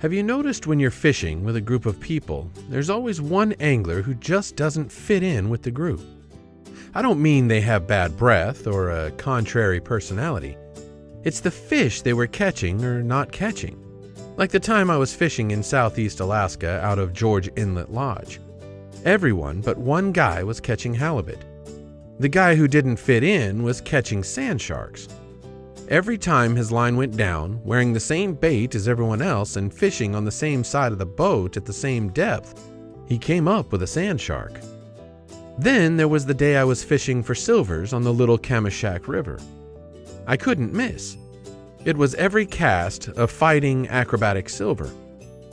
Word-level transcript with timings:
Have 0.00 0.14
you 0.14 0.22
noticed 0.22 0.66
when 0.66 0.80
you're 0.80 0.90
fishing 0.90 1.44
with 1.44 1.56
a 1.56 1.60
group 1.60 1.84
of 1.84 2.00
people, 2.00 2.50
there's 2.70 2.88
always 2.88 3.20
one 3.20 3.52
angler 3.60 4.00
who 4.00 4.14
just 4.14 4.56
doesn't 4.56 4.90
fit 4.90 5.22
in 5.22 5.50
with 5.50 5.60
the 5.62 5.70
group? 5.70 6.00
I 6.94 7.02
don't 7.02 7.20
mean 7.20 7.48
they 7.48 7.60
have 7.60 7.86
bad 7.86 8.16
breath 8.16 8.66
or 8.66 8.88
a 8.88 9.10
contrary 9.10 9.78
personality. 9.78 10.56
It's 11.22 11.40
the 11.40 11.50
fish 11.50 12.00
they 12.00 12.14
were 12.14 12.26
catching 12.26 12.82
or 12.82 13.02
not 13.02 13.30
catching. 13.30 13.78
Like 14.38 14.50
the 14.50 14.58
time 14.58 14.88
I 14.88 14.96
was 14.96 15.14
fishing 15.14 15.50
in 15.50 15.62
southeast 15.62 16.20
Alaska 16.20 16.80
out 16.82 16.98
of 16.98 17.12
George 17.12 17.50
Inlet 17.56 17.92
Lodge. 17.92 18.40
Everyone 19.04 19.60
but 19.60 19.76
one 19.76 20.12
guy 20.12 20.42
was 20.42 20.60
catching 20.60 20.94
halibut. 20.94 21.44
The 22.18 22.28
guy 22.30 22.54
who 22.54 22.68
didn't 22.68 22.96
fit 22.96 23.22
in 23.22 23.62
was 23.62 23.82
catching 23.82 24.24
sand 24.24 24.62
sharks. 24.62 25.08
Every 25.90 26.16
time 26.16 26.54
his 26.54 26.70
line 26.70 26.96
went 26.96 27.16
down, 27.16 27.60
wearing 27.64 27.92
the 27.92 27.98
same 27.98 28.34
bait 28.34 28.76
as 28.76 28.86
everyone 28.86 29.20
else 29.20 29.56
and 29.56 29.74
fishing 29.74 30.14
on 30.14 30.24
the 30.24 30.30
same 30.30 30.62
side 30.62 30.92
of 30.92 30.98
the 30.98 31.04
boat 31.04 31.56
at 31.56 31.64
the 31.64 31.72
same 31.72 32.10
depth, 32.10 32.70
he 33.08 33.18
came 33.18 33.48
up 33.48 33.72
with 33.72 33.82
a 33.82 33.88
sand 33.88 34.20
shark. 34.20 34.60
Then 35.58 35.96
there 35.96 36.06
was 36.06 36.24
the 36.24 36.32
day 36.32 36.56
I 36.56 36.62
was 36.62 36.84
fishing 36.84 37.24
for 37.24 37.34
silvers 37.34 37.92
on 37.92 38.04
the 38.04 38.12
Little 38.12 38.38
Kamishak 38.38 39.08
River. 39.08 39.40
I 40.28 40.36
couldn't 40.36 40.72
miss. 40.72 41.16
It 41.84 41.96
was 41.96 42.14
every 42.14 42.46
cast 42.46 43.08
a 43.08 43.26
fighting 43.26 43.88
acrobatic 43.88 44.48
silver. 44.48 44.88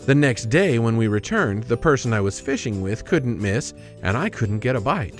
The 0.05 0.13
next 0.13 0.51
day, 0.51 0.77
when 0.77 0.97
we 0.97 1.07
returned, 1.07 1.63
the 1.63 1.77
person 1.77 2.13
I 2.13 2.21
was 2.21 2.39
fishing 2.39 2.83
with 2.83 3.05
couldn't 3.05 3.41
miss, 3.41 3.73
and 4.03 4.15
I 4.15 4.29
couldn't 4.29 4.59
get 4.59 4.75
a 4.75 4.81
bite. 4.81 5.19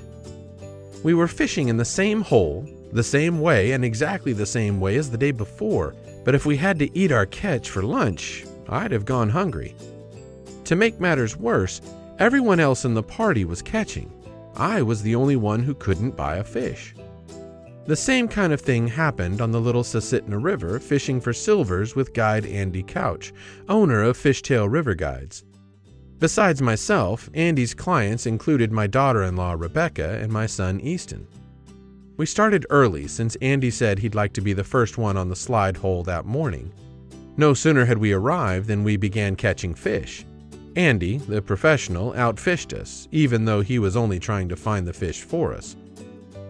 We 1.04 1.16
were 1.16 1.28
fishing 1.28 1.70
in 1.70 1.78
the 1.78 1.86
same 1.86 2.22
hole, 2.22 2.68
the 2.92 3.04
same 3.04 3.40
way 3.40 3.72
and 3.72 3.84
exactly 3.84 4.34
the 4.34 4.46
same 4.46 4.80
way 4.80 4.96
as 4.96 5.12
the 5.12 5.18
day 5.18 5.32
before, 5.32 5.96
but 6.24 6.36
if 6.36 6.46
we 6.46 6.58
had 6.58 6.80
to 6.80 6.98
eat 6.98 7.12
our 7.12 7.26
catch 7.26 7.70
for 7.70 7.82
lunch, 7.82 8.46
I'd 8.70 8.92
have 8.92 9.06
gone 9.06 9.30
hungry. 9.30 9.76
To 10.66 10.76
make 10.76 11.00
matters 11.00 11.38
worse, 11.38 11.82
everyone 12.20 12.60
else 12.60 12.86
in 12.86 12.94
the 12.94 13.04
party 13.04 13.46
was 13.46 13.62
catching. 13.62 14.12
I 14.56 14.82
was 14.82 15.02
the 15.02 15.16
only 15.16 15.36
one 15.36 15.64
who 15.64 15.76
couldn't 15.76 16.18
buy 16.18 16.38
a 16.38 16.44
fish. 16.44 16.96
The 17.86 17.96
same 17.96 18.28
kind 18.28 18.52
of 18.52 18.60
thing 18.60 18.88
happened 18.88 19.40
on 19.40 19.52
the 19.52 19.62
Little 19.62 19.84
Susitna 19.84 20.44
River 20.44 20.78
fishing 20.80 21.22
for 21.22 21.32
silvers 21.32 21.96
with 21.96 22.14
guide 22.14 22.46
Andy 22.46 22.84
Couch, 22.84 23.32
owner 23.70 24.04
of 24.04 24.18
Fishtale 24.18 24.70
River 24.70 24.94
Guides. 24.94 25.46
Besides 26.20 26.62
myself, 26.62 27.30
Andy's 27.34 27.74
clients 27.74 28.26
included 28.26 28.72
my 28.72 28.88
daughter 28.88 29.24
in 29.24 29.38
law 29.38 29.54
Rebecca 29.54 30.20
and 30.22 30.32
my 30.32 30.48
son 30.48 30.82
Easton. 30.82 31.28
We 32.18 32.26
started 32.26 32.66
early 32.72 33.08
since 33.08 33.36
Andy 33.44 33.70
said 33.70 34.00
he'd 34.00 34.16
like 34.16 34.34
to 34.34 34.42
be 34.42 34.54
the 34.54 34.64
first 34.64 34.98
one 34.98 35.18
on 35.18 35.30
the 35.30 35.36
slide 35.36 35.78
hole 35.78 36.02
that 36.04 36.26
morning. 36.26 36.73
No 37.38 37.54
sooner 37.54 37.86
had 37.86 38.00
we 38.00 38.12
arrived 38.12 38.68
than 38.68 38.84
we 38.84 38.98
began 38.98 39.36
catching 39.36 39.76
fish. 39.76 40.26
Andy, 40.76 41.18
the 41.18 41.44
professional, 41.44 42.14
outfished 42.14 42.73
us, 42.73 43.08
even 43.12 43.45
though 43.45 43.62
he 43.62 43.78
was 43.78 43.95
only 43.95 44.20
trying 44.20 44.50
to 44.50 44.56
find 44.56 44.88
the 44.88 44.94
fish 44.94 45.22
for 45.22 45.54
us. 45.54 45.76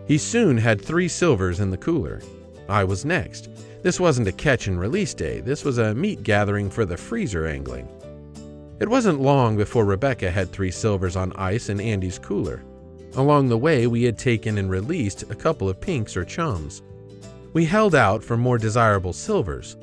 He 0.08 0.18
soon 0.18 0.58
had 0.58 0.80
three 0.80 1.10
silvers 1.10 1.60
in 1.60 1.70
the 1.70 1.78
cooler. 1.78 2.22
I 2.70 2.86
was 2.86 3.04
next. 3.04 3.50
This 3.84 4.00
wasn't 4.00 4.30
a 4.30 4.34
catch 4.34 4.68
and 4.68 4.80
release 4.80 5.14
day, 5.14 5.42
this 5.42 5.66
was 5.66 5.80
a 5.80 5.94
meat 5.94 6.23
gathering 6.23 6.70
for 6.70 6.86
the 6.86 6.95
freezer 6.95 7.45
angling. 7.45 7.90
It 8.80 8.88
wasn't 8.88 9.20
long 9.20 9.58
before 9.58 9.84
Rebecca 9.84 10.32
had 10.32 10.50
three 10.50 10.72
silvers 10.72 11.18
on 11.18 11.34
ice 11.34 11.68
in 11.68 11.82
Andy's 11.82 12.20
cooler. 12.20 12.64
Along 13.18 13.50
the 13.50 13.58
way, 13.58 13.88
we 13.88 14.04
had 14.04 14.18
taken 14.20 14.60
and 14.60 14.70
released 14.70 15.23
a 15.23 15.36
couple 15.36 15.68
of 15.68 15.82
pinks 15.82 16.16
or 16.16 16.23
chums. 16.23 16.83
We 17.52 17.66
held 17.66 17.95
out 17.95 18.23
for 18.23 18.38
more 18.38 18.60
desirable 18.60 19.11
silvers. 19.11 19.76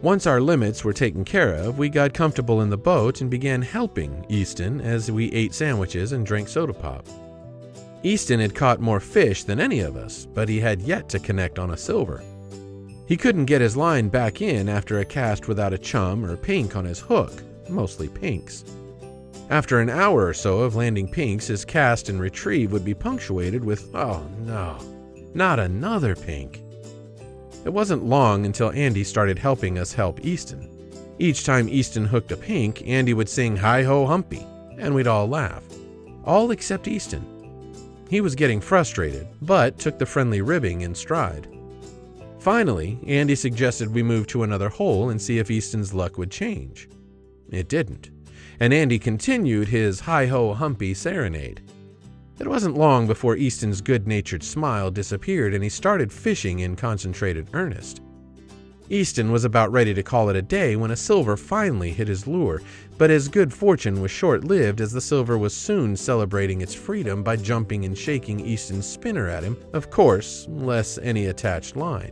Once 0.00 0.26
our 0.26 0.40
limits 0.40 0.82
were 0.82 0.94
taken 0.94 1.22
care 1.22 1.52
of, 1.52 1.76
we 1.76 1.90
got 1.90 2.14
comfortable 2.14 2.62
in 2.62 2.70
the 2.70 2.78
boat 2.78 3.20
and 3.20 3.30
began 3.30 3.60
helping 3.60 4.24
Easton 4.30 4.80
as 4.80 5.10
we 5.10 5.30
ate 5.32 5.52
sandwiches 5.52 6.12
and 6.12 6.24
drank 6.24 6.48
soda 6.48 6.72
pop. 6.72 7.06
Easton 8.02 8.40
had 8.40 8.54
caught 8.54 8.80
more 8.80 8.98
fish 8.98 9.44
than 9.44 9.60
any 9.60 9.80
of 9.80 9.94
us, 9.94 10.24
but 10.24 10.48
he 10.48 10.58
had 10.58 10.80
yet 10.80 11.06
to 11.10 11.18
connect 11.18 11.58
on 11.58 11.72
a 11.72 11.76
silver. 11.76 12.22
He 13.06 13.18
couldn't 13.18 13.44
get 13.44 13.60
his 13.60 13.76
line 13.76 14.08
back 14.08 14.40
in 14.40 14.70
after 14.70 15.00
a 15.00 15.04
cast 15.04 15.48
without 15.48 15.74
a 15.74 15.78
chum 15.78 16.24
or 16.24 16.34
pink 16.34 16.76
on 16.76 16.86
his 16.86 17.00
hook, 17.00 17.42
mostly 17.68 18.08
pinks. 18.08 18.64
After 19.50 19.80
an 19.80 19.90
hour 19.90 20.26
or 20.28 20.32
so 20.32 20.60
of 20.60 20.76
landing 20.76 21.08
pinks, 21.08 21.48
his 21.48 21.64
cast 21.64 22.08
and 22.08 22.20
retrieve 22.20 22.70
would 22.70 22.84
be 22.84 22.94
punctuated 22.94 23.64
with, 23.64 23.92
oh 23.96 24.24
no, 24.42 24.78
not 25.34 25.58
another 25.58 26.14
pink. 26.14 26.62
It 27.64 27.72
wasn't 27.72 28.04
long 28.04 28.46
until 28.46 28.70
Andy 28.70 29.02
started 29.02 29.40
helping 29.40 29.76
us 29.76 29.92
help 29.92 30.24
Easton. 30.24 30.68
Each 31.18 31.42
time 31.42 31.68
Easton 31.68 32.04
hooked 32.04 32.30
a 32.30 32.36
pink, 32.36 32.86
Andy 32.86 33.12
would 33.12 33.28
sing 33.28 33.56
Hi 33.56 33.82
Ho 33.82 34.06
Humpy, 34.06 34.46
and 34.78 34.94
we'd 34.94 35.08
all 35.08 35.28
laugh. 35.28 35.64
All 36.24 36.52
except 36.52 36.86
Easton. 36.86 37.26
He 38.08 38.20
was 38.20 38.36
getting 38.36 38.60
frustrated, 38.60 39.26
but 39.42 39.80
took 39.80 39.98
the 39.98 40.06
friendly 40.06 40.42
ribbing 40.42 40.82
in 40.82 40.94
stride. 40.94 41.48
Finally, 42.38 43.00
Andy 43.04 43.34
suggested 43.34 43.92
we 43.92 44.04
move 44.04 44.28
to 44.28 44.44
another 44.44 44.68
hole 44.68 45.10
and 45.10 45.20
see 45.20 45.38
if 45.38 45.50
Easton's 45.50 45.92
luck 45.92 46.18
would 46.18 46.30
change. 46.30 46.88
It 47.50 47.68
didn't 47.68 48.10
and 48.60 48.74
Andy 48.74 48.98
continued 48.98 49.68
his 49.68 50.00
hi 50.00 50.26
ho 50.26 50.52
humpy 50.52 50.92
serenade. 50.92 51.62
It 52.38 52.46
wasn't 52.46 52.76
long 52.76 53.06
before 53.06 53.36
Easton's 53.36 53.80
good 53.80 54.06
natured 54.06 54.42
smile 54.42 54.90
disappeared 54.90 55.54
and 55.54 55.64
he 55.64 55.70
started 55.70 56.12
fishing 56.12 56.60
in 56.60 56.76
concentrated 56.76 57.48
earnest. 57.54 58.02
Easton 58.90 59.30
was 59.30 59.44
about 59.44 59.70
ready 59.70 59.94
to 59.94 60.02
call 60.02 60.30
it 60.30 60.36
a 60.36 60.42
day 60.42 60.74
when 60.74 60.90
a 60.90 60.96
silver 60.96 61.36
finally 61.36 61.92
hit 61.92 62.08
his 62.08 62.26
lure, 62.26 62.60
but 62.98 63.08
his 63.08 63.28
good 63.28 63.52
fortune 63.52 64.02
was 64.02 64.10
short 64.10 64.44
lived 64.44 64.80
as 64.80 64.92
the 64.92 65.00
silver 65.00 65.38
was 65.38 65.54
soon 65.54 65.96
celebrating 65.96 66.60
its 66.60 66.74
freedom 66.74 67.22
by 67.22 67.36
jumping 67.36 67.84
and 67.84 67.96
shaking 67.96 68.40
Easton's 68.40 68.86
spinner 68.86 69.28
at 69.28 69.44
him, 69.44 69.56
of 69.72 69.90
course, 69.90 70.46
less 70.48 70.98
any 70.98 71.26
attached 71.26 71.76
line. 71.76 72.10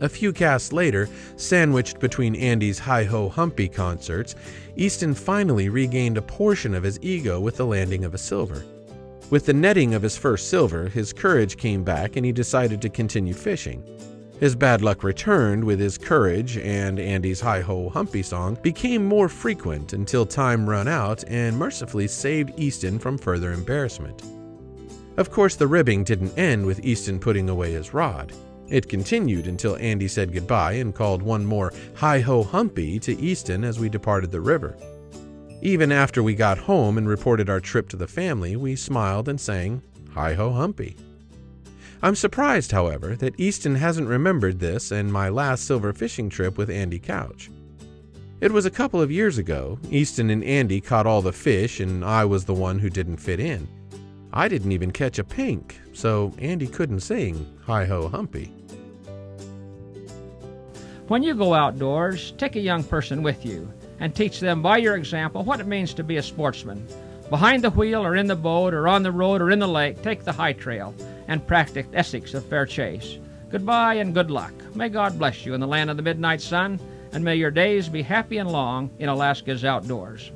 A 0.00 0.08
few 0.08 0.32
casts 0.32 0.72
later, 0.72 1.08
sandwiched 1.36 2.00
between 2.00 2.36
Andy's 2.36 2.78
Hi 2.80 3.04
Ho 3.04 3.30
Humpy 3.30 3.66
concerts, 3.66 4.34
Easton 4.76 5.14
finally 5.14 5.70
regained 5.70 6.18
a 6.18 6.22
portion 6.22 6.74
of 6.74 6.82
his 6.82 6.98
ego 7.00 7.40
with 7.40 7.56
the 7.56 7.64
landing 7.64 8.04
of 8.04 8.12
a 8.12 8.18
silver. 8.18 8.62
With 9.30 9.46
the 9.46 9.54
netting 9.54 9.94
of 9.94 10.02
his 10.02 10.16
first 10.16 10.50
silver, 10.50 10.88
his 10.88 11.14
courage 11.14 11.56
came 11.56 11.82
back 11.82 12.16
and 12.16 12.26
he 12.26 12.32
decided 12.32 12.82
to 12.82 12.90
continue 12.90 13.32
fishing. 13.32 13.82
His 14.38 14.54
bad 14.54 14.82
luck 14.82 15.02
returned 15.02 15.64
with 15.64 15.80
his 15.80 15.96
courage, 15.96 16.58
and 16.58 17.00
Andy's 17.00 17.40
Hi 17.40 17.62
Ho 17.62 17.88
Humpy 17.88 18.22
song 18.22 18.58
became 18.62 19.02
more 19.02 19.30
frequent 19.30 19.94
until 19.94 20.26
time 20.26 20.68
ran 20.68 20.88
out 20.88 21.24
and 21.26 21.56
mercifully 21.56 22.06
saved 22.06 22.52
Easton 22.58 22.98
from 22.98 23.16
further 23.16 23.52
embarrassment. 23.52 24.22
Of 25.16 25.30
course, 25.30 25.56
the 25.56 25.66
ribbing 25.66 26.04
didn't 26.04 26.36
end 26.36 26.66
with 26.66 26.84
Easton 26.84 27.18
putting 27.18 27.48
away 27.48 27.72
his 27.72 27.94
rod. 27.94 28.34
It 28.68 28.88
continued 28.88 29.46
until 29.46 29.76
Andy 29.76 30.08
said 30.08 30.32
goodbye 30.32 30.72
and 30.72 30.94
called 30.94 31.22
one 31.22 31.46
more 31.46 31.72
hi 31.94 32.20
ho 32.20 32.42
humpy 32.42 32.98
to 33.00 33.18
Easton 33.20 33.62
as 33.62 33.78
we 33.78 33.88
departed 33.88 34.32
the 34.32 34.40
river. 34.40 34.76
Even 35.62 35.92
after 35.92 36.22
we 36.22 36.34
got 36.34 36.58
home 36.58 36.98
and 36.98 37.08
reported 37.08 37.48
our 37.48 37.60
trip 37.60 37.88
to 37.90 37.96
the 37.96 38.08
family, 38.08 38.56
we 38.56 38.76
smiled 38.76 39.28
and 39.28 39.40
sang 39.40 39.82
hi 40.12 40.34
ho 40.34 40.52
humpy. 40.52 40.96
I'm 42.02 42.14
surprised, 42.14 42.72
however, 42.72 43.16
that 43.16 43.38
Easton 43.40 43.76
hasn't 43.76 44.08
remembered 44.08 44.58
this 44.58 44.90
and 44.90 45.12
my 45.12 45.28
last 45.28 45.64
silver 45.64 45.92
fishing 45.92 46.28
trip 46.28 46.58
with 46.58 46.68
Andy 46.68 46.98
Couch. 46.98 47.50
It 48.40 48.52
was 48.52 48.66
a 48.66 48.70
couple 48.70 49.00
of 49.00 49.10
years 49.10 49.38
ago. 49.38 49.78
Easton 49.90 50.28
and 50.28 50.44
Andy 50.44 50.80
caught 50.80 51.06
all 51.06 51.22
the 51.22 51.32
fish, 51.32 51.80
and 51.80 52.04
I 52.04 52.26
was 52.26 52.44
the 52.44 52.52
one 52.52 52.78
who 52.78 52.90
didn't 52.90 53.16
fit 53.16 53.40
in. 53.40 53.66
I 54.36 54.48
didn't 54.48 54.72
even 54.72 54.90
catch 54.90 55.18
a 55.18 55.24
pink, 55.24 55.80
so 55.94 56.30
Andy 56.38 56.66
couldn't 56.66 57.00
sing 57.00 57.58
Hi 57.64 57.86
Ho 57.86 58.06
Humpy. 58.06 58.52
When 61.08 61.22
you 61.22 61.34
go 61.34 61.54
outdoors, 61.54 62.34
take 62.36 62.54
a 62.54 62.60
young 62.60 62.84
person 62.84 63.22
with 63.22 63.46
you 63.46 63.72
and 63.98 64.14
teach 64.14 64.38
them 64.40 64.60
by 64.60 64.76
your 64.76 64.94
example 64.94 65.42
what 65.42 65.58
it 65.58 65.66
means 65.66 65.94
to 65.94 66.04
be 66.04 66.18
a 66.18 66.22
sportsman. 66.22 66.86
Behind 67.30 67.64
the 67.64 67.70
wheel 67.70 68.04
or 68.04 68.14
in 68.14 68.26
the 68.26 68.36
boat 68.36 68.74
or 68.74 68.88
on 68.88 69.02
the 69.02 69.10
road 69.10 69.40
or 69.40 69.50
in 69.50 69.58
the 69.58 69.66
lake, 69.66 70.02
take 70.02 70.22
the 70.22 70.34
high 70.34 70.52
trail 70.52 70.94
and 71.28 71.46
practice 71.46 71.86
ethics 71.94 72.34
of 72.34 72.44
fair 72.44 72.66
chase. 72.66 73.16
Goodbye 73.48 73.94
and 73.94 74.12
good 74.12 74.30
luck. 74.30 74.52
May 74.74 74.90
God 74.90 75.18
bless 75.18 75.46
you 75.46 75.54
in 75.54 75.60
the 75.62 75.66
land 75.66 75.88
of 75.88 75.96
the 75.96 76.02
midnight 76.02 76.42
sun, 76.42 76.78
and 77.12 77.24
may 77.24 77.36
your 77.36 77.50
days 77.50 77.88
be 77.88 78.02
happy 78.02 78.36
and 78.36 78.52
long 78.52 78.90
in 78.98 79.08
Alaska's 79.08 79.64
outdoors. 79.64 80.30